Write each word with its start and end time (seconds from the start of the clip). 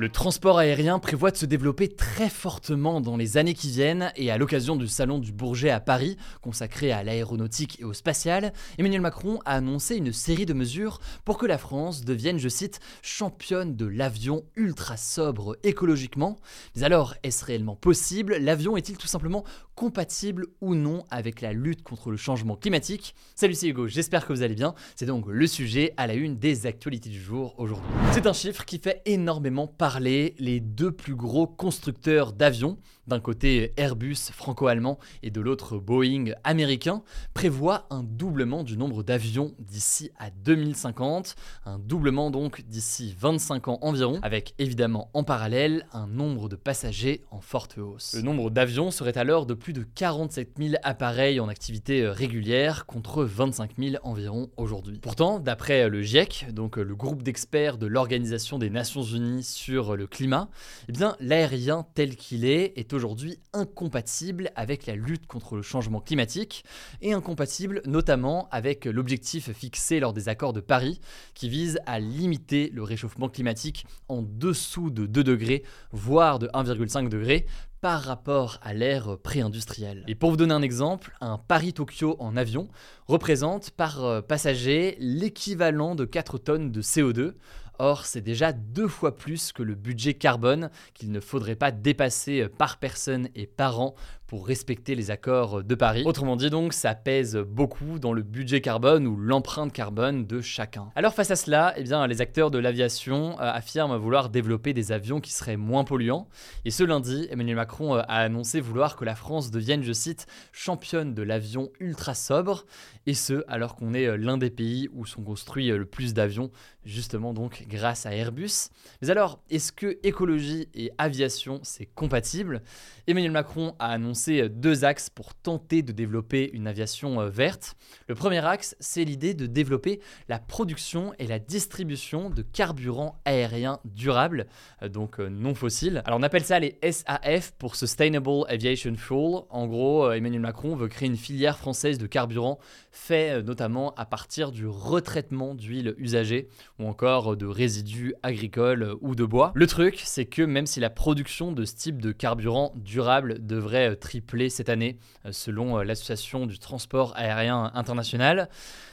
Le 0.00 0.08
transport 0.08 0.60
aérien 0.60 1.00
prévoit 1.00 1.32
de 1.32 1.36
se 1.36 1.44
développer 1.44 1.88
très 1.88 2.28
fortement 2.28 3.00
dans 3.00 3.16
les 3.16 3.36
années 3.36 3.54
qui 3.54 3.68
viennent 3.68 4.12
et 4.14 4.30
à 4.30 4.38
l'occasion 4.38 4.76
du 4.76 4.86
salon 4.86 5.18
du 5.18 5.32
Bourget 5.32 5.70
à 5.70 5.80
Paris, 5.80 6.16
consacré 6.40 6.92
à 6.92 7.02
l'aéronautique 7.02 7.80
et 7.80 7.84
au 7.84 7.92
spatial, 7.92 8.52
Emmanuel 8.78 9.00
Macron 9.00 9.40
a 9.44 9.56
annoncé 9.56 9.96
une 9.96 10.12
série 10.12 10.46
de 10.46 10.54
mesures 10.54 11.00
pour 11.24 11.36
que 11.36 11.46
la 11.46 11.58
France 11.58 12.04
devienne, 12.04 12.38
je 12.38 12.48
cite, 12.48 12.78
championne 13.02 13.74
de 13.74 13.86
l'avion 13.86 14.44
ultra 14.54 14.96
sobre 14.96 15.58
écologiquement. 15.64 16.38
Mais 16.76 16.84
alors, 16.84 17.16
est-ce 17.24 17.44
réellement 17.44 17.74
possible? 17.74 18.36
L'avion 18.36 18.76
est-il 18.76 18.98
tout 18.98 19.08
simplement 19.08 19.42
compatible 19.78 20.46
ou 20.60 20.74
non 20.74 21.04
avec 21.08 21.40
la 21.40 21.52
lutte 21.52 21.84
contre 21.84 22.10
le 22.10 22.16
changement 22.16 22.56
climatique 22.56 23.14
Salut, 23.36 23.54
c'est 23.54 23.68
Hugo, 23.68 23.86
j'espère 23.86 24.26
que 24.26 24.32
vous 24.32 24.42
allez 24.42 24.56
bien. 24.56 24.74
C'est 24.96 25.06
donc 25.06 25.26
le 25.28 25.46
sujet 25.46 25.94
à 25.96 26.08
la 26.08 26.14
une 26.14 26.36
des 26.36 26.66
actualités 26.66 27.10
du 27.10 27.20
jour 27.20 27.54
aujourd'hui. 27.58 27.88
C'est 28.10 28.26
un 28.26 28.32
chiffre 28.32 28.64
qui 28.64 28.80
fait 28.80 29.02
énormément 29.06 29.68
parler 29.68 30.34
les 30.40 30.58
deux 30.58 30.90
plus 30.90 31.14
gros 31.14 31.46
constructeurs 31.46 32.32
d'avions, 32.32 32.76
d'un 33.08 33.20
côté 33.20 33.72
Airbus 33.76 34.16
franco-allemand 34.32 34.98
et 35.22 35.30
de 35.30 35.40
l'autre 35.40 35.78
Boeing 35.78 36.32
américain, 36.44 37.02
prévoient 37.34 37.86
un 37.90 38.02
doublement 38.02 38.62
du 38.62 38.76
nombre 38.76 39.02
d'avions 39.02 39.54
d'ici 39.58 40.10
à 40.18 40.30
2050, 40.30 41.34
un 41.66 41.78
doublement 41.78 42.30
donc 42.30 42.62
d'ici 42.66 43.14
25 43.18 43.68
ans 43.68 43.78
environ, 43.82 44.18
avec 44.22 44.54
évidemment 44.58 45.10
en 45.14 45.24
parallèle 45.24 45.86
un 45.92 46.06
nombre 46.06 46.48
de 46.48 46.56
passagers 46.56 47.22
en 47.30 47.40
forte 47.40 47.78
hausse. 47.78 48.14
Le 48.14 48.22
nombre 48.22 48.50
d'avions 48.50 48.90
serait 48.90 49.16
alors 49.16 49.46
de 49.46 49.54
plus 49.54 49.72
de 49.72 49.82
47 49.82 50.54
000 50.58 50.74
appareils 50.82 51.40
en 51.40 51.48
activité 51.48 52.06
régulière 52.06 52.86
contre 52.86 53.24
25 53.24 53.72
000 53.78 53.96
environ 54.02 54.50
aujourd'hui. 54.56 54.98
Pourtant, 54.98 55.38
d'après 55.40 55.88
le 55.88 56.02
GIEC, 56.02 56.46
donc 56.52 56.76
le 56.76 56.94
groupe 56.94 57.22
d'experts 57.22 57.78
de 57.78 57.86
l'Organisation 57.86 58.58
des 58.58 58.70
Nations 58.70 59.02
Unies 59.02 59.42
sur 59.42 59.96
le 59.96 60.06
climat, 60.06 60.48
eh 60.88 60.92
l'aérien 61.20 61.86
tel 61.94 62.16
qu'il 62.16 62.44
est 62.44 62.72
est 62.76 62.92
aujourd'hui 62.98 63.38
incompatible 63.52 64.50
avec 64.54 64.84
la 64.86 64.96
lutte 64.96 65.26
contre 65.26 65.56
le 65.56 65.62
changement 65.62 66.00
climatique 66.00 66.64
et 67.00 67.12
incompatible 67.12 67.80
notamment 67.86 68.48
avec 68.50 68.84
l'objectif 68.84 69.52
fixé 69.52 70.00
lors 70.00 70.12
des 70.12 70.28
accords 70.28 70.52
de 70.52 70.60
Paris 70.60 71.00
qui 71.34 71.48
vise 71.48 71.78
à 71.86 72.00
limiter 72.00 72.70
le 72.74 72.82
réchauffement 72.82 73.28
climatique 73.28 73.86
en 74.08 74.22
dessous 74.22 74.90
de 74.90 75.06
2 75.06 75.24
degrés, 75.24 75.62
voire 75.92 76.38
de 76.38 76.48
1,5 76.48 77.08
degré 77.08 77.46
par 77.80 78.02
rapport 78.02 78.58
à 78.62 78.74
l'ère 78.74 79.18
pré-industrielle. 79.18 80.04
Et 80.08 80.14
pour 80.14 80.30
vous 80.30 80.36
donner 80.36 80.54
un 80.54 80.62
exemple, 80.62 81.16
un 81.20 81.38
Paris-Tokyo 81.38 82.16
en 82.18 82.36
avion 82.36 82.68
représente 83.06 83.70
par 83.70 84.04
euh, 84.04 84.20
passager 84.20 84.96
l'équivalent 84.98 85.94
de 85.94 86.04
4 86.04 86.38
tonnes 86.38 86.72
de 86.72 86.82
CO2, 86.82 87.34
Or, 87.78 88.06
c'est 88.06 88.20
déjà 88.20 88.52
deux 88.52 88.88
fois 88.88 89.16
plus 89.16 89.52
que 89.52 89.62
le 89.62 89.74
budget 89.74 90.14
carbone 90.14 90.70
qu'il 90.94 91.12
ne 91.12 91.20
faudrait 91.20 91.54
pas 91.54 91.70
dépasser 91.70 92.48
par 92.48 92.78
personne 92.78 93.28
et 93.34 93.46
par 93.46 93.80
an 93.80 93.94
pour 94.28 94.46
respecter 94.46 94.94
les 94.94 95.10
accords 95.10 95.64
de 95.64 95.74
Paris. 95.74 96.02
Autrement 96.04 96.36
dit 96.36 96.50
donc, 96.50 96.74
ça 96.74 96.94
pèse 96.94 97.36
beaucoup 97.36 97.98
dans 97.98 98.12
le 98.12 98.22
budget 98.22 98.60
carbone 98.60 99.06
ou 99.06 99.16
l'empreinte 99.16 99.72
carbone 99.72 100.26
de 100.26 100.42
chacun. 100.42 100.90
Alors 100.94 101.14
face 101.14 101.30
à 101.30 101.36
cela, 101.36 101.72
eh 101.78 101.82
bien, 101.82 102.06
les 102.06 102.20
acteurs 102.20 102.50
de 102.50 102.58
l'aviation 102.58 103.40
euh, 103.40 103.50
affirment 103.50 103.96
vouloir 103.96 104.28
développer 104.28 104.74
des 104.74 104.92
avions 104.92 105.20
qui 105.20 105.32
seraient 105.32 105.56
moins 105.56 105.82
polluants. 105.82 106.28
Et 106.66 106.70
ce 106.70 106.84
lundi, 106.84 107.26
Emmanuel 107.30 107.56
Macron 107.56 107.96
euh, 107.96 108.02
a 108.02 108.18
annoncé 108.18 108.60
vouloir 108.60 108.96
que 108.96 109.06
la 109.06 109.14
France 109.14 109.50
devienne, 109.50 109.82
je 109.82 109.94
cite, 109.94 110.26
championne 110.52 111.14
de 111.14 111.22
l'avion 111.22 111.70
ultra 111.80 112.14
sobre. 112.14 112.66
Et 113.06 113.14
ce, 113.14 113.42
alors 113.48 113.76
qu'on 113.76 113.94
est 113.94 114.06
euh, 114.06 114.18
l'un 114.18 114.36
des 114.36 114.50
pays 114.50 114.90
où 114.92 115.06
sont 115.06 115.22
construits 115.22 115.68
le 115.68 115.86
plus 115.86 116.12
d'avions, 116.12 116.50
justement 116.84 117.32
donc 117.32 117.64
grâce 117.66 118.04
à 118.04 118.14
Airbus. 118.14 118.68
Mais 119.00 119.08
alors, 119.08 119.40
est-ce 119.48 119.72
que 119.72 119.98
écologie 120.02 120.68
et 120.74 120.90
aviation, 120.98 121.60
c'est 121.62 121.86
compatible? 121.86 122.60
Emmanuel 123.06 123.32
Macron 123.32 123.74
a 123.78 123.88
annoncé 123.88 124.17
deux 124.26 124.84
axes 124.84 125.10
pour 125.10 125.34
tenter 125.34 125.82
de 125.82 125.92
développer 125.92 126.50
une 126.52 126.66
aviation 126.66 127.20
euh, 127.20 127.28
verte. 127.28 127.76
Le 128.08 128.14
premier 128.14 128.44
axe, 128.44 128.76
c'est 128.80 129.04
l'idée 129.04 129.34
de 129.34 129.46
développer 129.46 130.00
la 130.28 130.38
production 130.38 131.12
et 131.18 131.26
la 131.26 131.38
distribution 131.38 132.30
de 132.30 132.42
carburants 132.42 133.20
aériens 133.24 133.80
durables, 133.84 134.46
euh, 134.82 134.88
donc 134.88 135.20
euh, 135.20 135.28
non 135.28 135.54
fossiles. 135.54 136.02
Alors 136.04 136.18
on 136.18 136.22
appelle 136.22 136.44
ça 136.44 136.58
les 136.58 136.78
SAF 136.82 137.52
pour 137.58 137.76
Sustainable 137.76 138.44
Aviation 138.48 138.94
Fuel. 138.96 139.42
En 139.50 139.66
gros, 139.66 140.10
Emmanuel 140.10 140.40
Macron 140.40 140.74
veut 140.74 140.88
créer 140.88 141.08
une 141.08 141.16
filière 141.16 141.58
française 141.58 141.98
de 141.98 142.06
carburant 142.06 142.58
fait 142.90 143.42
notamment 143.42 143.94
à 143.94 144.04
partir 144.04 144.50
du 144.50 144.66
retraitement 144.66 145.54
d'huile 145.54 145.94
usagée 145.98 146.48
ou 146.78 146.86
encore 146.86 147.36
de 147.36 147.46
résidus 147.46 148.14
agricoles 148.22 148.96
ou 149.00 149.14
de 149.14 149.24
bois. 149.24 149.52
Le 149.54 149.66
truc, 149.66 150.02
c'est 150.04 150.26
que 150.26 150.42
même 150.42 150.66
si 150.66 150.80
la 150.80 150.90
production 150.90 151.52
de 151.52 151.64
ce 151.64 151.74
type 151.76 152.02
de 152.02 152.12
carburant 152.12 152.72
durable 152.76 153.46
devrait 153.46 153.96
tripler 154.08 154.48
cette 154.48 154.70
année, 154.70 154.98
euh, 155.26 155.32
selon 155.32 155.78
euh, 155.78 155.84
l'Association 155.84 156.46
du 156.46 156.58
transport 156.58 157.12
aérien 157.14 157.70
international, 157.74 158.48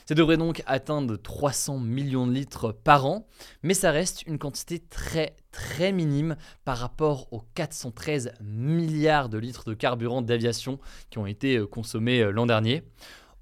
ça 0.06 0.14
devrait 0.14 0.36
donc 0.36 0.62
atteindre 0.66 1.16
300 1.16 1.80
millions 1.80 2.28
de 2.28 2.34
litres 2.34 2.74
par 2.74 3.06
an, 3.06 3.26
mais 3.64 3.74
ça 3.74 3.92
reste 3.92 4.24
une 4.28 4.38
quantité 4.38 4.80
très 4.80 5.38
très 5.54 5.94
minime 5.94 6.36
par 6.66 6.78
rapport 6.78 7.32
aux 7.32 7.46
413 7.56 8.34
milliards 8.42 9.30
de 9.30 9.38
litres 9.38 9.64
de 9.64 9.74
carburant 9.74 10.22
d'aviation 10.22 10.80
qui 11.10 11.18
ont 11.18 11.28
été 11.28 11.56
euh, 11.56 11.66
consommés 11.66 12.30
l'an 12.34 12.46
dernier. 12.46 12.84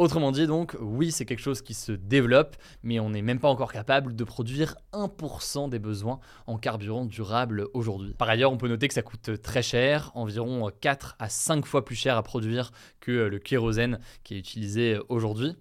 Autrement 0.04 0.34
dit, 0.34 0.48
donc, 0.48 0.76
oui, 0.82 1.14
c'est 1.14 1.24
quelque 1.24 1.40
chose 1.40 1.62
qui 1.62 1.74
se 1.74 1.94
développe, 1.94 2.58
mais 2.84 3.00
on 3.00 3.12
n'est 3.12 3.22
même 3.22 3.40
pas 3.40 3.48
encore 3.48 3.72
capable 3.72 4.18
de 4.18 4.24
produire 4.26 4.76
1% 4.92 5.70
des 5.70 5.80
besoins 5.80 6.20
en 6.46 6.58
carburant 6.58 7.06
durable 7.06 7.70
aujourd'hui. 7.74 8.14
Par 8.18 8.28
ailleurs, 8.28 8.52
on 8.52 8.58
peut 8.58 8.68
noter 8.68 8.90
que 8.90 8.94
ça 8.94 9.02
coûte 9.02 9.42
très 9.42 9.62
cher, 9.64 10.12
environ 10.14 10.70
4 10.82 11.16
à 11.20 11.30
5 11.30 11.66
fois 11.66 11.86
plus 11.86 11.96
cher 11.96 12.18
à 12.18 12.22
produire 12.22 12.72
que 13.00 13.14
le 13.14 13.40
kérosène 13.40 13.98
qui 14.26 14.36
est 14.36 14.40
utilisé 14.40 15.00
aujourd'hui. 15.08 15.56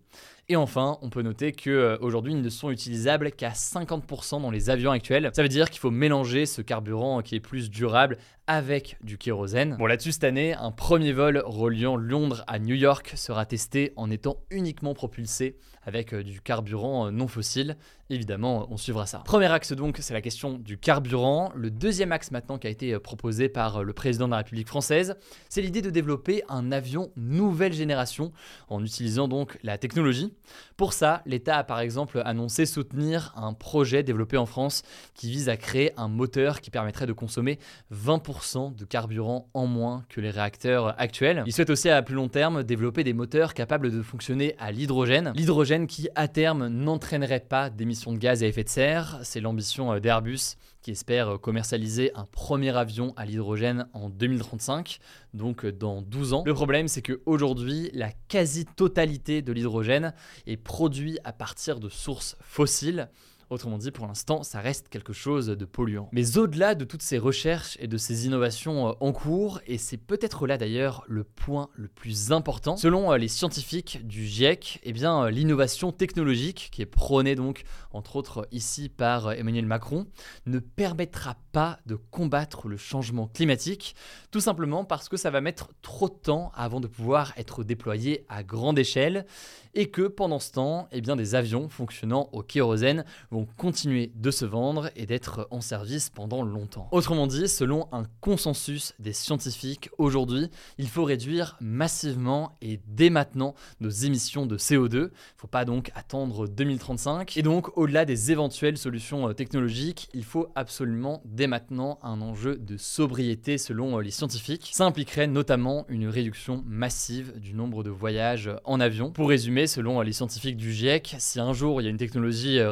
Et 0.48 0.56
enfin, 0.56 0.98
on 1.02 1.08
peut 1.08 1.22
noter 1.22 1.52
qu'aujourd'hui, 1.52 2.32
ils 2.32 2.42
ne 2.42 2.48
sont 2.48 2.70
utilisables 2.70 3.30
qu'à 3.30 3.50
50% 3.50 4.42
dans 4.42 4.50
les 4.50 4.70
avions 4.70 4.90
actuels. 4.90 5.30
Ça 5.34 5.42
veut 5.42 5.48
dire 5.48 5.70
qu'il 5.70 5.78
faut 5.78 5.92
mélanger 5.92 6.46
ce 6.46 6.62
carburant 6.62 7.22
qui 7.22 7.36
est 7.36 7.40
plus 7.40 7.70
durable 7.70 8.18
avec 8.52 8.98
du 9.02 9.16
kérosène. 9.16 9.76
Bon, 9.78 9.86
là-dessus, 9.86 10.12
cette 10.12 10.24
année, 10.24 10.52
un 10.52 10.70
premier 10.70 11.12
vol 11.12 11.42
reliant 11.46 11.96
Londres 11.96 12.44
à 12.46 12.58
New 12.58 12.74
York 12.74 13.12
sera 13.16 13.46
testé 13.46 13.94
en 13.96 14.10
étant 14.10 14.36
uniquement 14.50 14.92
propulsé 14.92 15.56
avec 15.84 16.12
euh, 16.12 16.22
du 16.22 16.40
carburant 16.40 17.06
euh, 17.06 17.10
non 17.10 17.28
fossile. 17.28 17.76
Évidemment, 18.10 18.68
on 18.70 18.76
suivra 18.76 19.06
ça. 19.06 19.18
Premier 19.24 19.50
axe 19.50 19.72
donc, 19.72 19.98
c'est 20.00 20.12
la 20.12 20.20
question 20.20 20.58
du 20.58 20.76
carburant. 20.76 21.50
Le 21.56 21.70
deuxième 21.70 22.12
axe 22.12 22.30
maintenant 22.30 22.58
qui 22.58 22.66
a 22.66 22.70
été 22.70 22.92
euh, 22.92 23.00
proposé 23.00 23.48
par 23.48 23.82
le 23.82 23.92
président 23.92 24.26
de 24.26 24.32
la 24.32 24.38
République 24.38 24.68
française, 24.68 25.16
c'est 25.48 25.62
l'idée 25.62 25.82
de 25.82 25.90
développer 25.90 26.42
un 26.48 26.72
avion 26.72 27.10
nouvelle 27.16 27.72
génération 27.72 28.32
en 28.68 28.84
utilisant 28.84 29.28
donc 29.28 29.58
la 29.62 29.78
technologie. 29.78 30.32
Pour 30.76 30.92
ça, 30.92 31.22
l'État 31.26 31.56
a 31.56 31.64
par 31.64 31.80
exemple 31.80 32.20
annoncé 32.24 32.66
soutenir 32.66 33.32
un 33.36 33.54
projet 33.54 34.02
développé 34.02 34.36
en 34.36 34.46
France 34.46 34.82
qui 35.14 35.30
vise 35.30 35.48
à 35.48 35.56
créer 35.56 35.92
un 35.96 36.08
moteur 36.08 36.60
qui 36.60 36.70
permettrait 36.70 37.06
de 37.06 37.12
consommer 37.12 37.58
20% 37.92 38.41
de 38.42 38.84
carburant 38.84 39.48
en 39.54 39.66
moins 39.66 40.04
que 40.08 40.20
les 40.20 40.30
réacteurs 40.30 41.00
actuels. 41.00 41.44
Il 41.46 41.52
souhaite 41.52 41.70
aussi 41.70 41.88
à 41.88 42.02
plus 42.02 42.16
long 42.16 42.28
terme 42.28 42.64
développer 42.64 43.04
des 43.04 43.12
moteurs 43.12 43.54
capables 43.54 43.92
de 43.92 44.02
fonctionner 44.02 44.56
à 44.58 44.72
l'hydrogène. 44.72 45.32
L'hydrogène 45.36 45.86
qui 45.86 46.08
à 46.16 46.26
terme 46.26 46.66
n'entraînerait 46.66 47.40
pas 47.40 47.70
d'émissions 47.70 48.12
de 48.12 48.18
gaz 48.18 48.42
à 48.42 48.46
effet 48.46 48.64
de 48.64 48.68
serre, 48.68 49.20
c'est 49.22 49.40
l'ambition 49.40 49.96
d'Airbus 50.00 50.56
qui 50.82 50.90
espère 50.90 51.38
commercialiser 51.40 52.10
un 52.16 52.24
premier 52.24 52.76
avion 52.76 53.14
à 53.16 53.24
l'hydrogène 53.24 53.86
en 53.92 54.10
2035, 54.10 54.98
donc 55.32 55.64
dans 55.64 56.02
12 56.02 56.32
ans. 56.32 56.42
Le 56.44 56.54
problème, 56.54 56.88
c'est 56.88 57.02
qu'aujourd'hui, 57.02 57.90
la 57.94 58.10
quasi-totalité 58.28 59.42
de 59.42 59.52
l'hydrogène 59.52 60.12
est 60.46 60.56
produit 60.56 61.18
à 61.22 61.32
partir 61.32 61.78
de 61.78 61.88
sources 61.88 62.36
fossiles. 62.40 63.08
Autrement 63.52 63.76
dit, 63.76 63.90
pour 63.90 64.06
l'instant, 64.06 64.42
ça 64.44 64.62
reste 64.62 64.88
quelque 64.88 65.12
chose 65.12 65.48
de 65.48 65.64
polluant. 65.66 66.08
Mais 66.10 66.38
au-delà 66.38 66.74
de 66.74 66.86
toutes 66.86 67.02
ces 67.02 67.18
recherches 67.18 67.76
et 67.80 67.86
de 67.86 67.98
ces 67.98 68.24
innovations 68.24 68.88
euh, 68.88 68.92
en 69.00 69.12
cours, 69.12 69.60
et 69.66 69.76
c'est 69.76 69.98
peut-être 69.98 70.46
là 70.46 70.56
d'ailleurs 70.56 71.04
le 71.06 71.22
point 71.22 71.68
le 71.74 71.88
plus 71.88 72.32
important, 72.32 72.78
selon 72.78 73.12
euh, 73.12 73.18
les 73.18 73.28
scientifiques 73.28 74.06
du 74.06 74.24
GIEC, 74.24 74.80
eh 74.84 74.94
bien 74.94 75.28
l'innovation 75.28 75.92
technologique, 75.92 76.70
qui 76.72 76.80
est 76.80 76.86
prônée 76.86 77.34
donc 77.34 77.64
entre 77.90 78.16
autres 78.16 78.48
ici 78.52 78.88
par 78.88 79.32
Emmanuel 79.32 79.66
Macron, 79.66 80.06
ne 80.46 80.58
permettra 80.58 81.36
pas 81.52 81.78
de 81.84 81.96
combattre 81.96 82.68
le 82.68 82.78
changement 82.78 83.26
climatique, 83.26 83.94
tout 84.30 84.40
simplement 84.40 84.86
parce 84.86 85.10
que 85.10 85.18
ça 85.18 85.28
va 85.28 85.42
mettre 85.42 85.68
trop 85.82 86.08
de 86.08 86.14
temps 86.14 86.52
avant 86.54 86.80
de 86.80 86.86
pouvoir 86.86 87.34
être 87.36 87.64
déployé 87.64 88.24
à 88.30 88.42
grande 88.42 88.78
échelle 88.78 89.26
et 89.74 89.90
que 89.90 90.02
pendant 90.02 90.38
ce 90.38 90.52
temps, 90.52 90.88
eh 90.92 91.00
bien, 91.00 91.16
des 91.16 91.34
avions 91.34 91.68
fonctionnant 91.68 92.28
au 92.32 92.42
kérosène 92.42 93.04
vont 93.30 93.41
continuer 93.56 94.12
de 94.14 94.30
se 94.30 94.44
vendre 94.44 94.90
et 94.96 95.06
d'être 95.06 95.48
en 95.50 95.60
service 95.60 96.10
pendant 96.10 96.42
longtemps. 96.42 96.88
Autrement 96.90 97.26
dit, 97.26 97.48
selon 97.48 97.88
un 97.92 98.04
consensus 98.20 98.94
des 98.98 99.12
scientifiques, 99.12 99.90
aujourd'hui, 99.98 100.50
il 100.78 100.88
faut 100.88 101.04
réduire 101.04 101.56
massivement 101.60 102.56
et 102.62 102.80
dès 102.86 103.10
maintenant 103.10 103.54
nos 103.80 103.90
émissions 103.90 104.46
de 104.46 104.56
CO2. 104.56 104.94
Il 104.94 104.98
ne 105.00 105.08
faut 105.36 105.46
pas 105.46 105.64
donc 105.64 105.90
attendre 105.94 106.46
2035. 106.46 107.36
Et 107.36 107.42
donc, 107.42 107.76
au-delà 107.76 108.04
des 108.04 108.30
éventuelles 108.32 108.78
solutions 108.78 109.28
euh, 109.28 109.32
technologiques, 109.32 110.08
il 110.14 110.24
faut 110.24 110.48
absolument 110.54 111.22
dès 111.24 111.46
maintenant 111.46 111.98
un 112.02 112.20
enjeu 112.20 112.56
de 112.56 112.76
sobriété 112.76 113.58
selon 113.58 113.98
euh, 113.98 114.02
les 114.02 114.10
scientifiques. 114.10 114.70
Ça 114.72 114.84
impliquerait 114.84 115.26
notamment 115.26 115.84
une 115.88 116.08
réduction 116.08 116.62
massive 116.66 117.38
du 117.38 117.54
nombre 117.54 117.82
de 117.82 117.90
voyages 117.90 118.50
en 118.64 118.80
avion. 118.80 119.10
Pour 119.10 119.28
résumer, 119.28 119.66
selon 119.66 120.00
les 120.00 120.12
scientifiques 120.12 120.56
du 120.56 120.72
GIEC, 120.72 121.16
si 121.18 121.40
un 121.40 121.52
jour 121.52 121.80
il 121.80 121.84
y 121.84 121.86
a 121.86 121.90
une 121.90 121.96
technologie 121.96 122.58
euh, 122.58 122.70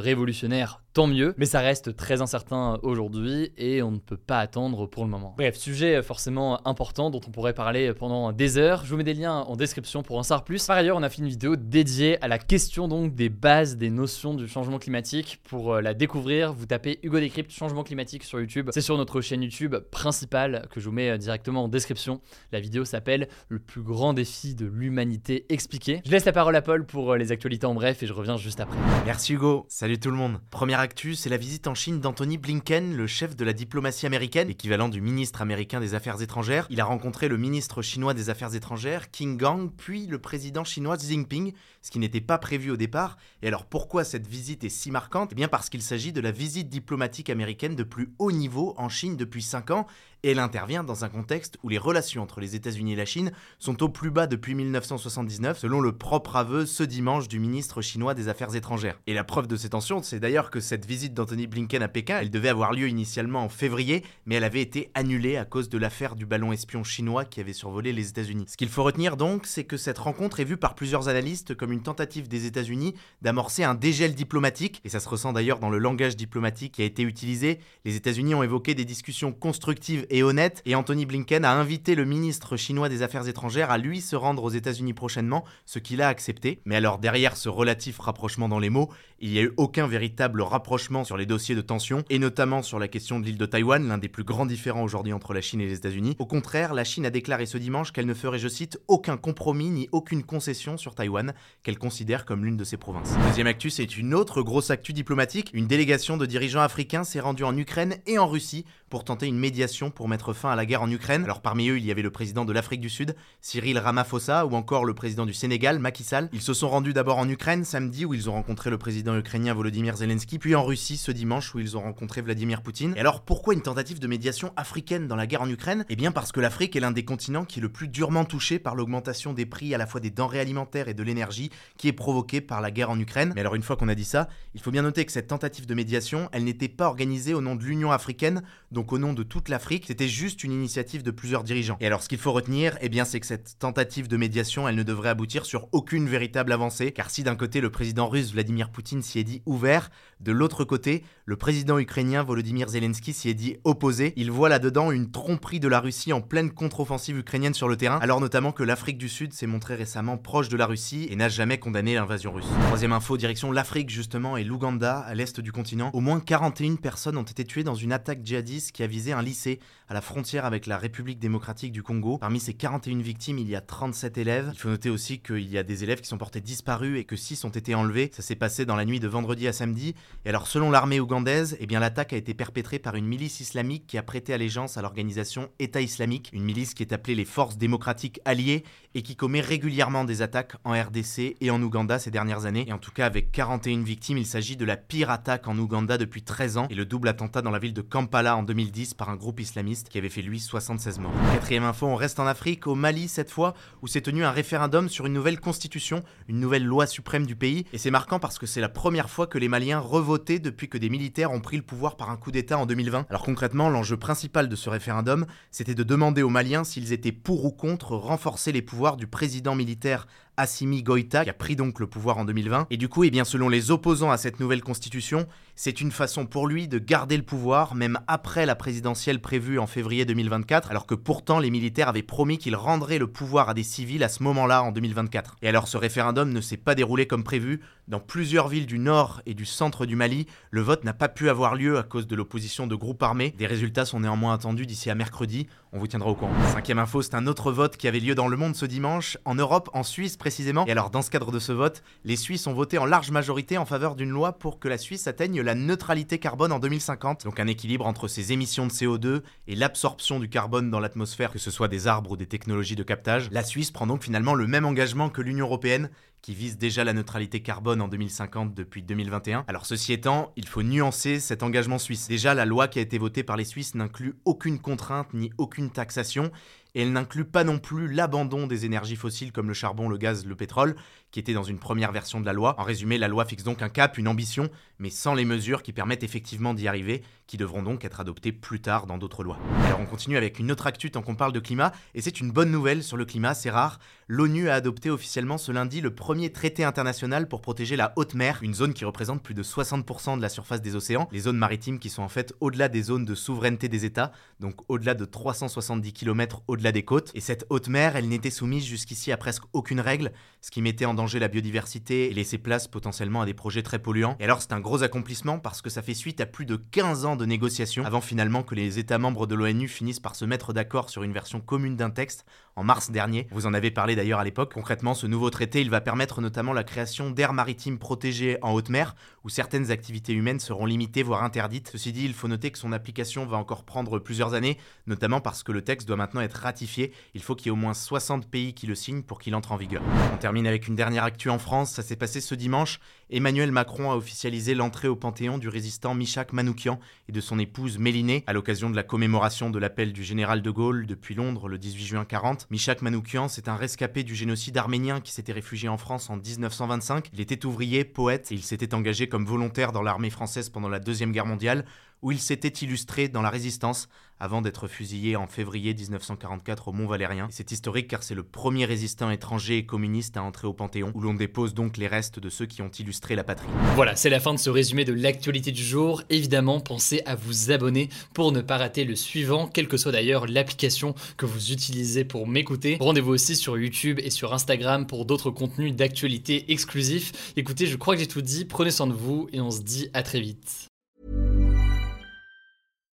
révolutionnaire 0.51 0.81
tant 0.93 1.07
mieux, 1.07 1.35
mais 1.39 1.47
ça 1.47 1.61
reste 1.61 1.97
très 1.97 2.21
incertain 2.21 2.79
aujourd'hui 2.83 3.53
et 3.57 3.83
on 3.83 3.93
ne 3.93 3.99
peut 3.99 4.17
pas 4.17 4.41
attendre 4.41 4.87
pour 4.87 5.05
le 5.05 5.11
moment. 5.11 5.35
Bref, 5.37 5.57
sujet 5.57 6.03
forcément 6.03 6.67
important 6.67 7.11
dont 7.11 7.21
on 7.27 7.31
pourrait 7.31 7.55
parler 7.55 7.95
pendant 7.95 8.33
des 8.33 8.59
heures. 8.59 8.85
Je 8.85 8.91
vous 8.91 8.97
mets 8.97 9.05
des 9.05 9.15
liens 9.15 9.41
en 9.41 9.57
description 9.57 10.03
pour 10.03 10.19
en 10.19 10.23
savoir 10.23 10.45
plus. 10.45 10.67
Par 10.67 10.77
ailleurs, 10.77 10.97
on 10.97 11.03
a 11.03 11.09
fait 11.09 11.23
une 11.23 11.29
vidéo 11.29 11.57
dédiée 11.57 12.23
à 12.23 12.29
la 12.29 12.39
question 12.39 12.89
donc 12.89 13.15
des 13.15 13.29
bases 13.29 13.77
des 13.77 13.91
notions 13.91 14.35
du 14.35 14.49
changement 14.49 14.79
climatique. 14.79 15.41
Pour 15.45 15.75
euh, 15.75 15.81
la 15.81 15.95
découvrir, 15.95 16.53
vous 16.53 16.67
tapez 16.67 16.99
Hugo 17.03 17.21
Décrypte 17.21 17.53
changement 17.53 17.85
climatique 17.85 18.25
sur 18.25 18.41
YouTube. 18.41 18.71
C'est 18.73 18.81
sur 18.81 18.97
notre 18.97 19.21
chaîne 19.21 19.43
YouTube 19.43 19.77
principale 19.91 20.67
que 20.73 20.81
je 20.81 20.89
vous 20.89 20.95
mets 20.95 21.11
euh, 21.11 21.19
directement 21.19 21.65
en 21.65 21.69
description. 21.69 22.21
La 22.51 22.59
vidéo 22.59 22.85
s'appelle 22.85 23.29
Le 23.49 23.61
plus 23.61 23.83
grand 23.83 24.13
défi 24.13 24.57
de 24.57 24.67
l'humanité 24.67 25.47
expliqué. 25.51 26.03
Je 26.05 26.11
laisse 26.11 26.25
la 26.25 26.33
parole 26.33 26.57
à 26.57 26.63
Paul 26.63 26.85
pour 26.85 27.13
euh, 27.13 27.17
les 27.17 27.31
actualités 27.31 27.67
en 27.67 27.75
bref 27.75 28.03
et 28.03 28.07
je 28.07 28.13
reviens 28.13 28.37
juste 28.37 28.59
après. 28.59 28.79
Merci 29.07 29.35
Hugo. 29.35 29.67
Salut 29.69 29.99
tout 29.99 30.11
le 30.11 30.17
monde. 30.17 30.40
Première 30.49 30.81
actu, 30.81 31.15
c'est 31.15 31.29
la 31.29 31.37
visite 31.37 31.67
en 31.67 31.75
Chine 31.75 32.01
d'Anthony 32.01 32.39
Blinken, 32.39 32.97
le 32.97 33.07
chef 33.07 33.37
de 33.37 33.45
la 33.45 33.53
diplomatie 33.53 34.07
américaine, 34.07 34.49
équivalent 34.51 34.89
du 34.89 35.01
ministre 35.01 35.43
américain 35.43 35.81
des 35.81 35.95
Affaires 35.95 36.23
étrangères. 36.23 36.67
Il 36.71 36.81
a 36.81 36.85
rencontré 36.85 37.29
le 37.29 37.37
ministre 37.37 37.83
chinois 37.83 38.15
des 38.15 38.31
Affaires 38.31 38.55
étrangères, 38.55 39.11
King 39.11 39.37
Gang, 39.37 39.71
puis 39.77 40.07
le 40.07 40.19
président 40.19 40.65
chinois 40.65 40.97
Xi 40.97 41.13
Jinping, 41.13 41.53
ce 41.83 41.91
qui 41.91 41.99
n'était 41.99 42.21
pas 42.21 42.39
prévu 42.39 42.71
au 42.71 42.77
départ. 42.77 43.17
Et 43.43 43.49
alors 43.49 43.65
pourquoi 43.65 44.03
cette 44.05 44.27
visite 44.27 44.65
est 44.65 44.71
si 44.71 44.91
marquante? 44.91 45.31
Eh 45.33 45.35
bien 45.35 45.49
parce 45.49 45.69
qu'il 45.69 45.83
s'agit 45.83 46.13
de 46.13 46.21
la 46.21 46.33
visite 46.33 46.69
diplomatique 46.69 47.31
américaine 47.31 47.77
de 47.77 47.85
plus 47.85 48.13
haut 48.19 48.33
niveau 48.33 48.75
en 48.77 48.89
Chine 48.89 49.17
depuis 49.17 49.43
5 49.43 49.71
ans 49.71 49.87
et 50.23 50.33
elle 50.33 50.39
intervient 50.39 50.85
dans 50.85 51.05
un 51.05 51.09
contexte 51.09 51.59
où 51.63 51.69
les 51.69 51.79
relations 51.79 52.23
entre 52.23 52.41
les 52.41 52.55
États-Unis 52.55 52.93
et 52.93 52.97
la 52.97 53.05
Chine 53.05 53.33
sont 53.59 53.83
au 53.83 53.89
plus 53.89 54.11
bas 54.11 54.27
depuis 54.27 54.55
1979, 54.55 55.59
selon 55.59 55.81
le 55.81 55.93
propre 55.93 56.37
aveu 56.37 56.67
ce 56.67 56.83
dimanche 56.83 57.29
du 57.29 57.39
ministre 57.39 57.83
chinois 57.83 58.15
des 58.15 58.29
Affaires 58.29 58.55
étrangères. 58.55 59.01
Et 59.07 59.15
la 59.15 59.25
preuve 59.25 59.47
de 59.47 59.57
ces 59.57 59.71
tensions, 59.71 60.03
c'est 60.03 60.21
d'ailleurs 60.21 60.51
que 60.51 60.61
cette 60.61 60.87
visite 60.87 61.15
d'Anthony 61.15 61.47
Blinken 61.47 61.83
à 61.83 61.89
Pékin, 61.89 62.19
elle 62.21 62.31
devait 62.31 62.49
avoir 62.49 62.73
lieu 62.73 62.89
initialement 62.89 63.45
en 63.45 63.49
février, 63.49 64.05
mais 64.27 64.37
elle 64.37 64.45
avait 64.45 64.61
été 64.61 64.91
annulée 64.95 65.37
à 65.37 65.45
cause 65.45 65.69
de 65.69 65.79
l'affaire 65.79 66.17
du 66.17 66.27
ballon 66.27 66.53
espion 66.53 66.85
chinois 66.85 67.25
qui 67.25 67.41
avait 67.41 67.53
survolé 67.53 67.93
les 67.93 68.09
États-Unis. 68.09 68.45
Ce 68.49 68.57
qu'il 68.57 68.69
faut 68.69 68.83
retenir 68.83 69.17
donc, 69.17 69.47
c'est 69.47 69.65
que 69.65 69.77
cette 69.77 69.99
rencontre 69.99 70.41
est 70.41 70.45
vue 70.45 70.57
par 70.57 70.75
plusieurs 70.75 71.09
analystes 71.09 71.55
comme 71.55 71.73
une 71.73 71.83
tentative 71.83 72.29
des 72.29 72.47
États-Unis 72.47 72.95
d'amorcer 73.23 73.65
un 73.65 73.75
dégel 73.75 74.15
diplomatique, 74.15 74.81
et 74.85 74.89
ça 74.89 75.01
se 75.01 75.09
ressent 75.09 75.33
d'ailleurs 75.33 75.59
dans 75.59 75.71
le 75.71 75.79
langage 75.79 76.17
diplomatique 76.17 76.75
qui 76.75 76.83
a 76.83 76.85
été 76.85 77.03
utilisé. 77.03 77.59
Les 77.85 77.97
États-Unis 77.97 78.35
ont 78.35 78.43
évoqué 78.43 78.75
des 78.75 78.85
discussions 78.85 79.33
constructives 79.33 80.07
et 80.11 80.23
honnête, 80.23 80.63
et 80.67 80.75
Anthony 80.75 81.07
Blinken 81.07 81.45
a 81.45 81.53
invité 81.53 81.95
le 81.95 82.05
ministre 82.05 82.57
chinois 82.57 82.89
des 82.89 83.03
Affaires 83.03 83.29
étrangères 83.29 83.71
à 83.71 83.79
lui 83.79 84.01
se 84.01 84.17
rendre 84.17 84.45
aux 84.45 84.51
États-Unis 84.51 84.93
prochainement, 84.93 85.45
ce 85.65 85.79
qu'il 85.79 86.03
a 86.03 86.09
accepté. 86.09 86.61
Mais 86.65 86.77
alors 86.77 86.99
derrière 86.99 87.37
ce 87.37 87.49
relatif 87.49 87.99
rapprochement 87.99 88.49
dans 88.49 88.59
les 88.59 88.71
mots, 88.71 88.91
il 89.21 89.31
n'y 89.31 89.39
a 89.39 89.43
eu 89.43 89.53
aucun 89.57 89.87
véritable 89.87 90.41
rapprochement 90.41 91.05
sur 91.05 91.17
les 91.17 91.27
dossiers 91.27 91.55
de 91.55 91.61
tension, 91.61 92.05
et 92.09 92.19
notamment 92.19 92.63
sur 92.63 92.79
la 92.79 92.89
question 92.89 93.21
de 93.21 93.27
l'île 93.27 93.37
de 93.39 93.47
Taïwan, 93.47 93.87
l'un 93.87 93.99
des 93.99 94.09
plus 94.09 94.25
grands 94.25 94.47
différents 94.47 94.83
aujourd'hui 94.83 95.13
entre 95.13 95.35
la 95.35 95.41
Chine 95.41 95.61
et 95.61 95.67
les 95.67 95.75
États-Unis. 95.75 96.17
Au 96.19 96.27
contraire, 96.27 96.75
la 96.75 96.85
Chine 96.85 97.07
a 97.07 97.11
déclaré 97.11 97.47
ce 97.47 97.59
dimanche 97.59 97.93
qu'elle 97.93 98.07
ne 98.07 98.15
ferait, 98.15 98.39
je 98.39 98.49
cite, 98.49 98.81
aucun 98.89 99.17
compromis 99.17 99.71
ni 99.71 99.89
aucune 99.93 100.23
concession 100.23 100.77
sur 100.77 100.95
Taïwan, 100.95 101.35
qu'elle 101.63 101.79
considère 101.79 102.25
comme 102.25 102.45
l'une 102.45 102.57
de 102.57 102.65
ses 102.65 102.79
provinces. 102.79 103.15
Deuxième 103.29 103.47
actu, 103.47 103.71
c'est 103.71 103.99
une 103.99 104.15
autre 104.15 104.43
grosse 104.43 104.71
actu 104.71 104.93
diplomatique. 104.93 105.51
Une 105.53 105.67
délégation 105.67 106.17
de 106.17 106.27
dirigeants 106.27 106.61
africains 106.61 107.05
s'est 107.05 107.21
rendue 107.21 107.45
en 107.45 107.57
Ukraine 107.57 107.97
et 108.07 108.19
en 108.19 108.27
Russie 108.27 108.65
pour 108.89 109.05
tenter 109.05 109.27
une 109.27 109.39
médiation 109.39 109.91
pour 109.91 110.00
mettre 110.09 110.33
fin 110.33 110.51
à 110.51 110.57
la 110.57 110.67
guerre 110.67 110.83
en 110.83 110.91
Ukraine. 110.91 111.25
Alors 111.25 111.41
parmi 111.41 111.69
eux, 111.69 111.79
il 111.79 111.85
y 111.85 111.91
avait 111.91 112.03
le 112.03 112.11
président 112.11 112.45
de 112.45 112.53
l'Afrique 112.53 112.81
du 112.81 112.89
Sud, 112.89 113.15
Cyril 113.41 113.79
Ramaphosa, 113.79 114.47
ou 114.47 114.55
encore 114.55 114.85
le 114.85 114.95
président 114.95 115.27
du 115.27 115.35
Sénégal, 115.35 115.79
Macky 115.79 116.05
Sall. 116.05 116.29
Ils 116.33 116.41
se 116.41 116.55
sont 116.55 116.69
rendus 116.69 116.93
d'abord 116.93 117.19
en 117.19 117.29
Ukraine 117.29 117.65
samedi 117.65 118.05
où 118.05 118.15
ils 118.15 118.29
ont 118.29 118.33
rencontré 118.33 118.71
le 118.71 118.79
président 118.79 119.17
ukrainien 119.17 119.55
Volodymyr 119.55 119.97
Zelensky, 119.97 120.39
puis 120.39 120.55
en 120.55 120.65
Russie 120.65 120.97
ce 120.97 121.13
dimanche 121.13 121.55
où 121.55 121.59
ils 121.59 121.77
ont 121.77 121.83
rencontré 121.83 122.23
Vladimir 122.23 122.63
Poutine. 122.63 122.95
Et 122.97 123.01
alors 123.01 123.23
pourquoi 123.23 123.55
une 123.55 123.63
tentative 123.63 123.99
de 123.99 124.07
médiation 124.07 124.53
africaine 124.57 125.09
dans 125.09 125.17
la 125.17 125.27
guerre 125.27 125.43
en 125.43 125.49
Ukraine? 125.49 125.85
Eh 125.89 125.97
bien 125.97 126.13
parce 126.13 126.33
que 126.33 126.41
l'Afrique 126.41 126.77
est 126.77 126.81
l'un 126.81 126.93
des 126.93 127.05
continents 127.05 127.45
qui 127.45 127.59
est 127.59 127.63
le 127.63 127.69
plus 127.69 127.89
durement 127.89 128.25
touché 128.25 128.59
par 128.59 128.75
l'augmentation 128.75 129.33
des 129.33 129.47
prix 129.47 129.75
à 129.75 129.79
la 129.79 129.87
fois 129.87 130.01
des 130.01 130.11
denrées 130.11 130.41
alimentaires 130.41 130.89
et 130.89 130.95
de 130.95 131.03
l'énergie 131.03 131.51
qui 131.77 131.89
est 131.89 131.93
provoquée 131.93 132.41
par 132.41 132.61
la 132.61 132.71
guerre 132.71 132.91
en 132.91 132.99
Ukraine. 132.99 133.33
Mais 133.35 133.41
alors 133.41 133.55
une 133.55 133.63
fois 133.63 133.77
qu'on 133.77 133.89
a 133.89 133.95
dit 133.95 134.05
ça, 134.05 134.29
il 134.55 134.61
faut 134.61 134.71
bien 134.71 134.83
noter 134.83 135.05
que 135.05 135.13
cette 135.13 135.29
tentative 135.29 135.67
de 135.67 135.75
médiation, 135.75 136.29
elle 136.33 136.45
n'était 136.45 136.69
pas 136.69 136.87
organisée 136.87 137.35
au 137.35 137.41
nom 137.41 137.57
de 137.57 137.65
l'Union 137.65 137.93
africaine, 137.93 138.43
donc 138.71 138.93
au 138.93 138.99
nom 138.99 139.13
de 139.13 139.23
toute 139.23 139.49
l'Afrique, 139.49 139.90
c'était 139.91 140.07
juste 140.07 140.45
une 140.45 140.53
initiative 140.53 141.03
de 141.03 141.11
plusieurs 141.11 141.43
dirigeants. 141.43 141.77
Et 141.81 141.87
alors 141.89 142.01
ce 142.01 142.09
qu'il 142.09 142.19
faut 142.19 142.31
retenir, 142.31 142.79
eh 142.81 142.89
bien 142.89 143.05
c'est 143.05 143.19
que 143.19 143.27
cette 143.27 143.59
tentative 143.59 144.07
de 144.07 144.17
médiation, 144.17 144.69
elle 144.69 144.77
ne 144.77 144.85
devrait 144.85 145.09
aboutir 145.09 145.45
sur 145.45 145.67
aucune 145.73 146.09
véritable 146.09 146.53
avancée, 146.53 146.93
car 146.93 147.11
si 147.11 147.25
d'un 147.25 147.35
côté 147.35 147.61
le 147.61 147.71
président 147.71 148.09
russe 148.09 148.31
Vladimir 148.33 148.71
Poutine 148.71 149.03
s'y 149.03 149.19
est 149.19 149.25
dit 149.25 149.43
ouvert, 149.47 149.91
de 150.21 150.31
l'autre 150.31 150.63
côté, 150.65 151.03
le 151.25 151.35
président 151.35 151.77
ukrainien 151.77 152.23
Volodymyr 152.23 152.69
Zelensky 152.69 153.13
s'y 153.13 153.31
est 153.31 153.35
dit 153.35 153.57
opposé. 153.65 154.13
Il 154.15 154.31
voit 154.31 154.49
là-dedans 154.49 154.93
une 154.93 155.11
tromperie 155.11 155.59
de 155.59 155.67
la 155.67 155.81
Russie 155.81 156.13
en 156.13 156.21
pleine 156.21 156.53
contre-offensive 156.53 157.19
ukrainienne 157.19 157.55
sur 157.55 157.67
le 157.67 157.77
terrain, 157.77 157.99
alors 158.01 158.21
notamment 158.21 158.53
que 158.53 158.63
l'Afrique 158.63 158.99
du 158.99 159.09
Sud 159.09 159.33
s'est 159.33 159.49
montrée 159.49 159.75
récemment 159.75 160.19
proche 160.19 160.49
de 160.49 160.57
la 160.57 160.67
Russie 160.67 161.09
et 161.11 161.17
n'a 161.17 161.29
jamais 161.29 161.59
condamné 161.59 161.95
l'invasion 161.95 162.33
russe. 162.33 162.47
Troisième 162.67 162.93
info, 162.93 163.17
direction 163.17 163.51
l'Afrique 163.51 163.91
justement 163.91 164.37
et 164.37 164.45
l'Ouganda, 164.45 165.01
à 165.01 165.15
l'est 165.15 165.41
du 165.41 165.51
continent. 165.51 165.91
Au 165.95 166.01
moins 166.01 166.21
41 166.21 166.77
personnes 166.77 167.17
ont 167.17 167.25
été 167.25 167.45
tuées 167.45 167.65
dans 167.65 167.75
une 167.75 167.93
attaque 167.93 168.21
djihadiste 168.23 168.71
qui 168.71 168.85
a 168.85 168.87
visé 168.87 169.11
un 169.11 169.23
lycée 169.23 169.59
à 169.91 169.95
la 169.95 170.01
frontière 170.01 170.45
avec 170.45 170.67
la 170.67 170.79
République 170.79 171.19
démocratique 171.19 171.73
du 171.73 171.83
Congo. 171.83 172.17
Parmi 172.19 172.39
ces 172.39 172.55
41 172.55 173.01
victimes, 173.01 173.39
il 173.39 173.49
y 173.49 173.57
a 173.57 173.61
37 173.61 174.19
élèves. 174.19 174.51
Il 174.53 174.59
faut 174.59 174.69
noter 174.69 174.89
aussi 174.89 175.19
qu'il 175.19 175.49
y 175.51 175.59
a 175.59 175.65
des 175.65 175.83
élèves 175.83 176.01
qui 176.01 176.07
sont 176.07 176.17
portés 176.17 176.41
disparus 176.41 176.97
et 176.97 177.03
que 177.03 177.17
6 177.17 177.45
ont 177.45 177.51
été 177.51 177.75
enlevés. 177.75 178.09
Ça 178.15 178.23
s'est 178.23 178.37
passé 178.37 178.65
dans 178.65 178.77
la 178.77 178.85
nuit 178.85 179.01
de 179.01 179.09
vendredi 179.09 179.49
à 179.49 179.53
samedi. 179.53 179.97
Et 180.25 180.29
alors, 180.29 180.47
selon 180.47 180.71
l'armée 180.71 181.01
ougandaise, 181.01 181.57
eh 181.59 181.67
bien 181.67 181.81
l'attaque 181.81 182.13
a 182.13 182.17
été 182.17 182.35
perpétrée 182.35 182.79
par 182.79 182.95
une 182.95 183.05
milice 183.05 183.41
islamique 183.41 183.89
qui 183.89 183.99
a 183.99 184.05
prêté 184.05 184.33
allégeance 184.33 184.77
à 184.77 184.83
l'organisation 184.83 185.49
État 185.59 185.81
islamique, 185.81 186.31
une 186.33 186.45
milice 186.45 186.75
qui 186.75 186.85
est 186.85 186.93
appelée 186.93 187.17
les 187.17 187.25
Forces 187.25 187.59
démocratiques 187.59 188.21
alliées 188.25 188.63
et 188.95 189.03
qui 189.03 189.17
commet 189.17 189.41
régulièrement 189.41 190.05
des 190.05 190.23
attaques 190.23 190.55
en 190.63 190.71
RDC 190.71 191.37
et 191.41 191.51
en 191.51 191.61
Ouganda 191.61 191.99
ces 191.99 192.13
dernières 192.13 192.47
années. 192.47 192.65
Et 192.69 192.73
en 192.73 192.79
tout 192.79 192.93
cas, 192.93 193.07
avec 193.07 193.33
41 193.33 193.83
victimes, 193.83 194.19
il 194.19 194.27
s'agit 194.27 194.57
de 194.57 194.65
la 194.65 194.77
pire 194.77 195.11
attaque 195.11 195.49
en 195.49 195.59
Ouganda 195.59 195.99
depuis 195.99 196.23
13 196.23 196.59
ans 196.59 196.67
et 196.71 196.77
le 196.77 196.85
double 196.85 197.09
attentat 197.09 197.43
dans 197.43 197.51
la 197.51 197.59
ville 197.59 197.75
de 197.75 197.83
Kampala 197.83 198.37
en 198.37 198.45
2010 198.45 198.95
par 198.95 199.09
un 199.09 199.17
groupe 199.17 199.41
islamiste 199.41 199.80
qui 199.89 199.99
avait 199.99 200.09
fait 200.09 200.23
lui 200.23 200.41
76 200.41 200.99
morts. 200.99 201.13
Quatrième 201.33 201.65
info, 201.65 201.87
on 201.87 201.95
reste 201.95 202.21
en 202.21 202.27
Afrique, 202.27 202.67
au 202.67 202.75
Mali 202.75 203.09
cette 203.09 203.31
fois, 203.31 203.55
où 203.83 203.87
s'est 203.87 204.01
tenu 204.01 204.25
un 204.25 204.31
référendum 204.31 204.89
sur 204.89 205.07
une 205.07 205.13
nouvelle 205.13 205.41
constitution, 205.41 206.03
une 206.29 206.41
nouvelle 206.41 206.65
loi 206.65 206.87
suprême 206.87 207.27
du 207.27 207.37
pays. 207.37 207.67
Et 207.73 207.79
c'est 207.79 207.91
marquant 207.91 208.19
parce 208.19 208.39
que 208.39 208.47
c'est 208.47 208.61
la 208.61 208.69
première 208.69 209.09
fois 209.09 209.27
que 209.27 209.39
les 209.39 209.49
Maliens 209.49 209.79
revotaient 209.79 210.39
depuis 210.39 210.69
que 210.69 210.79
des 210.79 210.91
militaires 210.91 211.33
ont 211.33 211.41
pris 211.41 211.57
le 211.57 211.63
pouvoir 211.63 211.97
par 211.97 212.11
un 212.11 212.17
coup 212.17 212.31
d'État 212.31 212.59
en 212.59 212.67
2020. 212.67 213.07
Alors 213.09 213.23
concrètement, 213.23 213.69
l'enjeu 213.69 213.97
principal 213.97 214.49
de 214.49 214.57
ce 214.57 214.69
référendum, 214.69 215.27
c'était 215.51 215.75
de 215.75 215.83
demander 215.83 216.23
aux 216.23 216.29
Maliens 216.29 216.65
s'ils 216.65 216.93
étaient 216.93 217.13
pour 217.13 217.45
ou 217.45 217.51
contre 217.51 217.97
renforcer 217.97 218.53
les 218.53 218.63
pouvoirs 218.63 218.97
du 218.97 219.07
président 219.07 219.55
militaire 219.55 220.07
Assimi 220.41 220.83
Goïta, 220.83 221.25
qui 221.25 221.31
a 221.31 221.35
pris 221.35 221.55
donc 221.55 221.81
le 221.81 221.87
pouvoir 221.87 222.17
en 222.17 222.25
2020. 222.25 222.67
Et 222.71 222.79
du 222.79 222.89
coup, 222.89 223.05
eh 223.05 223.11
bien, 223.11 223.25
selon 223.25 223.51
les 223.51 223.71
opposants 223.71 224.11
à 224.11 224.17
cette 224.17 224.41
nouvelle 224.41 224.63
constitution, 224.63 225.27
c'est 225.55 225.83
une 225.83 225.93
façon 225.93 226.25
pour 226.25 226.49
lui 226.49 226.67
de 226.67 226.79
garder 226.79 227.19
le 227.19 227.23
pouvoir, 227.23 227.75
même 227.75 228.01
après 228.07 228.47
la 228.47 228.55
présidentielle 228.55 229.21
prévue 229.21 229.59
en 229.59 229.67
février 229.67 230.07
2024, 230.07 230.71
alors 230.71 230.87
que 230.87 230.95
pourtant 230.95 231.41
les 231.41 231.51
militaires 231.51 231.91
avaient 231.91 232.03
promis 232.03 232.39
qu'ils 232.39 232.57
rendraient 232.57 232.99
le 232.99 233.07
pouvoir 233.07 233.51
à 233.51 233.55
des 233.55 233.63
civils 233.63 234.03
à 234.03 234.09
ce 234.09 234.23
moment-là 234.23 234.63
en 234.63 234.73
2024. 234.73 235.37
Et 235.43 235.49
alors 235.49 235.69
ce 235.69 235.77
référendum 235.77 236.33
ne 236.33 236.41
s'est 236.41 236.57
pas 236.57 236.75
déroulé 236.75 237.07
comme 237.07 237.23
prévu. 237.23 237.61
Dans 237.87 238.01
plusieurs 238.01 238.49
villes 238.49 238.65
du 238.65 238.79
nord 238.79 239.21
et 239.27 239.35
du 239.35 239.45
centre 239.45 239.85
du 239.85 239.97
Mali, 239.97 240.27
le 240.51 240.63
vote 240.63 240.85
n'a 240.85 240.95
pas 240.95 241.09
pu 241.09 241.29
avoir 241.29 241.55
lieu 241.55 241.77
à 241.77 241.83
cause 241.83 242.07
de 242.07 242.17
l'opposition 242.17 242.67
de 242.67 242.75
groupes 242.75 243.03
armés. 243.03 243.35
Des 243.37 243.47
résultats 243.47 243.85
sont 243.85 244.01
néanmoins 244.01 244.33
attendus 244.33 244.65
d'ici 244.65 244.89
à 244.89 244.95
mercredi. 244.95 245.49
On 245.73 245.79
vous 245.79 245.87
tiendra 245.87 246.11
au 246.11 246.17
courant. 246.17 246.33
Cinquième 246.53 246.81
info, 246.81 247.01
c'est 247.01 247.15
un 247.15 247.29
autre 247.29 247.53
vote 247.53 247.77
qui 247.77 247.87
avait 247.87 248.01
lieu 248.01 248.17
dans 248.17 248.27
le 248.27 248.37
monde 248.37 248.57
ce 248.57 248.67
dimanche, 248.67 249.17
en 249.25 249.37
Europe, 249.37 249.71
en 249.73 249.85
Suisse 249.85 250.17
précisément. 250.17 250.67
Et 250.67 250.73
alors, 250.73 250.91
dans 250.91 251.01
ce 251.01 251.11
cadre 251.11 251.31
de 251.31 251.39
ce 251.39 251.53
vote, 251.53 251.85
les 252.05 252.17
Suisses 252.17 252.49
ont 252.49 252.53
voté 252.53 252.77
en 252.77 252.87
large 252.87 253.13
majorité 253.13 253.57
en 253.57 253.65
faveur 253.65 253.95
d'une 253.95 254.11
loi 254.11 254.33
pour 254.33 254.59
que 254.59 254.67
la 254.67 254.79
Suisse 254.79 255.07
atteigne 255.07 255.41
la 255.41 255.55
neutralité 255.55 256.19
carbone 256.19 256.51
en 256.51 256.59
2050. 256.59 257.23
Donc 257.23 257.39
un 257.39 257.47
équilibre 257.47 257.87
entre 257.87 258.09
ses 258.09 258.33
émissions 258.33 258.67
de 258.67 258.73
CO2 258.73 259.23
et 259.47 259.55
l'absorption 259.55 260.19
du 260.19 260.29
carbone 260.29 260.71
dans 260.71 260.81
l'atmosphère, 260.81 261.31
que 261.31 261.39
ce 261.39 261.53
soit 261.53 261.69
des 261.69 261.87
arbres 261.87 262.11
ou 262.11 262.17
des 262.17 262.27
technologies 262.27 262.75
de 262.75 262.83
captage. 262.83 263.31
La 263.31 263.45
Suisse 263.45 263.71
prend 263.71 263.87
donc 263.87 264.03
finalement 264.03 264.35
le 264.35 264.49
même 264.49 264.65
engagement 264.65 265.09
que 265.09 265.23
l'Union 265.23 265.47
européenne 265.47 265.89
qui 266.23 266.35
vise 266.35 266.59
déjà 266.59 266.85
la 266.85 266.93
neutralité 266.93 267.41
carbone 267.41 267.81
en 267.81 267.89
2050 267.89 268.55
depuis 268.55 268.83
2021. 268.83 269.45
Alors 269.49 269.67
ceci 269.67 269.93
étant, 269.93 270.33
il 270.37 270.47
faut 270.47 270.63
nuancer 270.63 271.21
cet 271.21 271.43
engagement 271.43 271.79
suisse. 271.79 272.09
Déjà, 272.09 272.35
la 272.35 272.45
loi 272.45 272.69
qui 272.69 272.79
a 272.79 272.83
été 272.83 272.99
votée 272.99 273.23
par 273.23 273.37
les 273.37 273.45
Suisses 273.45 273.75
n'inclut 273.75 274.15
aucune 274.25 274.59
contrainte 274.59 275.15
ni 275.15 275.31
aucune 275.39 275.71
taxation, 275.71 276.31
et 276.75 276.83
elle 276.83 276.93
n'inclut 276.93 277.25
pas 277.25 277.43
non 277.43 277.59
plus 277.59 277.89
l'abandon 277.89 278.47
des 278.47 278.65
énergies 278.65 278.97
fossiles 278.97 279.33
comme 279.33 279.49
le 279.49 279.55
charbon, 279.55 279.89
le 279.89 279.97
gaz, 279.99 280.25
le 280.27 280.37
pétrole, 280.37 280.77
qui 281.11 281.19
était 281.19 281.33
dans 281.33 281.43
une 281.43 281.59
première 281.59 281.91
version 281.91 282.21
de 282.21 282.27
la 282.27 282.33
loi. 282.33 282.55
En 282.59 282.65
résumé, 282.65 282.99
la 282.99 283.09
loi 283.09 283.25
fixe 283.25 283.43
donc 283.43 283.63
un 283.63 283.69
cap, 283.69 283.99
une 283.99 284.07
ambition, 284.07 284.51
mais 284.81 284.91
sans 284.91 285.15
les 285.15 285.25
mesures 285.25 285.63
qui 285.63 285.73
permettent 285.73 286.03
effectivement 286.03 286.55
d'y 286.55 286.67
arriver, 286.67 287.03
qui 287.29 287.37
devront 287.37 287.63
donc 287.63 287.85
être 287.85 288.01
adoptées 288.01 288.33
plus 288.33 288.61
tard 288.61 288.87
dans 288.87 288.99
d'autres 288.99 289.23
lois. 289.23 289.39
Alors 289.65 289.79
on 289.79 289.87
continue 289.87 290.17
avec 290.17 290.41
une 290.41 290.51
autre 290.51 290.67
actu 290.67 290.91
tant 290.91 291.03
qu'on 291.03 291.15
parle 291.15 291.33
de 291.33 291.39
climat, 291.39 291.71
et 291.95 292.01
c'est 292.01 292.19
une 292.19 292.33
bonne 292.33 292.51
nouvelle 292.51 292.83
sur 292.83 292.97
le 292.97 293.05
climat, 293.05 293.35
c'est 293.35 293.51
rare. 293.51 293.79
L'ONU 294.09 294.49
a 294.49 294.55
adopté 294.55 294.91
officiellement 294.91 295.39
ce 295.39 295.53
lundi 295.53 295.81
le 295.81 295.95
premier 295.95 296.33
traité 296.33 296.65
international 296.65 297.29
pour 297.29 297.41
protéger 297.41 297.77
la 297.77 297.93
haute 297.95 298.15
mer, 298.15 298.41
une 298.43 298.55
zone 298.55 298.75
qui 298.75 298.85
représente 298.85 299.23
plus 299.23 299.35
de 299.35 299.45
60% 299.45 300.17
de 300.17 300.23
la 300.23 300.29
surface 300.29 300.61
des 300.63 300.75
océans, 300.75 301.09
les 301.13 301.21
zones 301.21 301.37
maritimes 301.37 301.79
qui 301.79 301.91
sont 301.91 302.03
en 302.03 302.09
fait 302.09 302.35
au-delà 302.41 302.69
des 302.69 302.83
zones 302.83 303.05
de 303.05 303.15
souveraineté 303.15 303.69
des 303.69 303.85
États, 303.85 304.11
donc 304.41 304.55
au-delà 304.69 304.95
de 304.95 305.05
370 305.05 305.93
km 305.93 306.43
au-delà 306.49 306.73
des 306.73 306.83
côtes. 306.83 307.13
Et 307.15 307.21
cette 307.21 307.47
haute 307.51 307.69
mer, 307.69 307.95
elle 307.95 308.09
n'était 308.09 308.31
soumise 308.31 308.65
jusqu'ici 308.65 309.13
à 309.13 309.17
presque 309.17 309.45
aucune 309.53 309.81
règle, 309.81 310.11
ce 310.41 310.51
qui 310.51 310.63
mettait 310.63 310.87
en 310.87 310.95
danger 310.95 311.19
la 311.19 311.29
biodiversité 311.29 312.11
et 312.11 312.15
laissait 312.15 312.39
place 312.39 312.67
potentiellement 312.67 313.21
à 313.21 313.27
des 313.27 313.35
projets 313.35 313.63
très 313.63 313.79
polluants. 313.79 314.17
Et 314.19 314.25
alors 314.25 314.41
c'est 314.41 314.53
un 314.53 314.61
accomplissement 314.79 315.39
parce 315.39 315.63
que 315.63 315.71
ça 315.71 315.83
fait 315.83 315.95
suite 315.95 316.21
à 316.21 316.27
plus 316.27 316.47
de 316.47 316.57
15 316.57 317.05
ans 317.05 317.17
de 317.17 317.27
négociations 317.27 317.85
avant 317.85 318.01
finalement 318.01 318.43
que 318.43 318.55
les 318.55 318.79
États 318.79 318.99
membres 318.99 319.27
de 319.27 319.35
l'ONU 319.35 319.69
finissent 319.69 320.01
par 320.01 320.17
se 320.17 320.25
mettre 320.25 320.53
d'accord 320.53 320.91
sur 320.91 321.03
une 321.03 321.13
version 321.13 321.41
commune 321.41 321.77
d'un 321.77 321.91
texte 321.91 322.25
en 322.61 322.63
mars 322.63 322.91
dernier. 322.91 323.27
Vous 323.31 323.47
en 323.47 323.55
avez 323.55 323.71
parlé 323.71 323.97
d'ailleurs 323.97 324.19
à 324.19 324.25
l'époque. 324.25 324.53
Concrètement, 324.53 324.93
ce 324.93 325.07
nouveau 325.07 325.31
traité, 325.31 325.63
il 325.63 325.71
va 325.71 325.81
permettre 325.81 326.21
notamment 326.21 326.53
la 326.53 326.63
création 326.63 327.11
d'aires 327.11 327.33
maritimes 327.33 327.79
protégées 327.79 328.37
en 328.43 328.53
haute 328.53 328.69
mer 328.69 328.95
où 329.25 329.31
certaines 329.31 329.71
activités 329.71 330.13
humaines 330.13 330.41
seront 330.41 330.67
limitées 330.67 331.03
voire 331.03 331.25
interdites. 331.25 331.71
Ceci 331.73 331.91
dit, 331.93 332.05
il 332.05 332.13
faut 332.13 332.29
noter 332.29 332.51
que 332.51 332.59
son 332.59 332.73
application 332.73 333.25
va 333.25 333.39
encore 333.39 333.65
prendre 333.65 333.99
plusieurs 333.99 334.35
années, 334.35 334.59
notamment 334.87 335.23
parce 335.23 335.43
que 335.43 335.53
le 335.53 335.63
texte 335.63 335.89
doit 335.89 335.97
maintenant 335.97 336.21
être 336.21 336.35
ratifié. 336.35 336.93
Il 337.15 337.23
faut 337.23 337.35
qu'il 337.35 337.47
y 337.47 337.49
ait 337.49 337.53
au 337.53 337.57
moins 337.57 337.73
60 337.73 338.31
pays 338.31 338.53
qui 338.53 338.67
le 338.67 338.75
signent 338.75 339.03
pour 339.03 339.21
qu'il 339.21 339.35
entre 339.35 339.53
en 339.53 339.57
vigueur. 339.57 339.83
On 340.13 340.19
termine 340.19 340.47
avec 340.47 340.69
une 340.69 340.77
dernière 340.77 341.05
actu 341.05 341.31
en 341.31 341.39
France, 341.39 341.73
ça 341.73 341.83
s'est 341.83 341.97
passé 341.97 342.21
ce 342.21 342.35
dimanche. 342.35 342.79
Emmanuel 343.09 343.51
Macron 343.51 343.91
a 343.91 343.97
officialisé 343.97 344.55
l'entrée 344.55 344.87
au 344.87 344.97
Panthéon 344.97 345.39
du 345.39 345.49
résistant 345.49 345.95
Michak 345.95 346.33
Manoukian 346.33 346.79
et 347.09 347.13
de 347.13 347.21
son 347.21 347.39
épouse 347.39 347.79
Mélinée 347.79 348.23
à 348.27 348.33
l'occasion 348.33 348.71
de 348.71 348.77
la 348.77 348.85
commémoration 348.85 349.51
de 349.51 349.59
l'appel 349.59 349.93
du 349.93 350.05
général 350.05 350.43
de 350.43 350.51
Gaulle 350.51 350.87
depuis 350.87 351.15
Londres 351.15 351.49
le 351.49 351.59
18 351.59 351.85
juin 351.85 352.05
40. 352.05 352.47
Michak 352.51 352.83
Manoukian, 352.83 353.29
c'est 353.29 353.47
un 353.47 353.55
rescapé 353.55 354.03
du 354.03 354.17
génocide 354.17 354.59
arménien 354.59 355.01
qui 355.01 355.13
s'était 355.13 355.33
réfugié 355.33 355.69
en 355.69 355.77
France 355.77 356.11
en 356.11 356.17
1925. 356.17 357.09
Il 357.13 357.21
était 357.21 357.47
ouvrier, 357.47 357.85
poète 357.85 358.33
et 358.33 358.35
il 358.35 358.43
s'était 358.43 358.75
engagé 358.75 359.09
comme 359.09 359.25
volontaire 359.25 359.71
dans 359.71 359.83
l'armée 359.83 360.11
française 360.11 360.49
pendant 360.49 360.69
la 360.69 360.81
Deuxième 360.81 361.13
Guerre 361.13 361.27
mondiale 361.27 361.65
où 362.03 362.13
il 362.13 362.21
s'était 362.21 362.49
illustré 362.49 363.09
dans 363.09 363.23
la 363.23 363.31
résistance 363.31 363.89
avant 364.21 364.43
d'être 364.43 364.69
fusillé 364.69 365.17
en 365.17 365.27
février 365.27 365.75
1944 365.75 366.69
au 366.69 366.73
Mont 366.73 366.87
Valérien. 366.87 367.29
C'est 367.31 367.53
historique 367.53 367.89
car 367.89 368.03
c'est 368.03 368.15
le 368.15 368.23
premier 368.23 368.67
résistant 368.67 369.11
étranger 369.11 369.57
et 369.57 369.67
communiste 369.67 370.19
à 370.19 370.23
entrer 370.23 370.47
au 370.47 370.53
Panthéon, 370.53 370.93
où 370.95 371.01
l'on 371.01 371.15
dépose 371.15 371.55
donc 371.55 371.79
les 371.79 371.87
restes 371.87 372.19
de 372.19 372.29
ceux 372.29 372.45
qui 372.45 372.61
ont 372.61 372.71
illustré 372.71 373.17
la 373.17 373.25
patrie. 373.25 373.49
Voilà, 373.75 373.97
c'est 373.97 374.11
la 374.11 374.21
fin 374.21 374.35
de 374.35 374.39
ce 374.39 374.51
résumé 374.51 374.85
de 374.85 374.93
l'actualité 374.93 375.51
du 375.53 375.65
jour. 375.65 376.03
Évidemment, 376.11 376.61
pensez 376.61 377.01
à 377.07 377.15
vous 377.15 377.51
abonner 377.51 377.89
pour 378.13 378.31
ne 378.31 378.43
pas 378.43 378.59
rater 378.59 378.85
le 378.85 378.95
suivant, 378.95 379.47
quelle 379.47 379.69
que 379.69 379.79
soit 379.79 379.93
d'ailleurs 379.93 380.27
l'application 380.27 380.95
que 381.17 381.25
vous 381.25 381.53
utilisez 381.53 382.05
pour 382.05 382.27
m'écouter. 382.27 382.77
Rendez-vous 382.79 383.13
aussi 383.13 383.37
sur 383.37 383.57
YouTube 383.57 383.99
et 384.03 384.11
sur 384.11 384.35
Instagram 384.35 384.87
pour 384.87 385.07
d'autres 385.07 385.31
contenus 385.31 385.75
d'actualité 385.75 386.53
exclusifs. 386.53 387.33
Écoutez, 387.37 387.67
je 387.67 387.77
crois 387.77 387.95
que 387.95 388.01
j'ai 388.01 388.07
tout 388.07 388.23
dit, 388.23 388.45
prenez 388.45 388.71
soin 388.71 388.87
de 388.87 388.93
vous 388.93 389.29
et 389.33 389.41
on 389.41 389.51
se 389.51 389.63
dit 389.63 389.89
à 389.95 390.03
très 390.03 390.21
vite. 390.21 390.70